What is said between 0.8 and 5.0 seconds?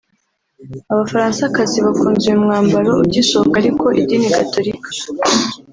Abafaransakazi bakunze uyu mwambaro ugisohoka ariko idini Gatolika